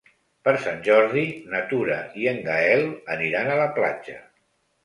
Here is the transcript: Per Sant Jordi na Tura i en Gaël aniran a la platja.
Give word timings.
Per 0.47 0.53
Sant 0.61 0.79
Jordi 0.87 1.25
na 1.51 1.61
Tura 1.73 1.97
i 2.23 2.27
en 2.33 2.41
Gaël 2.49 2.83
aniran 3.17 3.53
a 3.53 3.59
la 3.63 3.73
platja. 3.81 4.21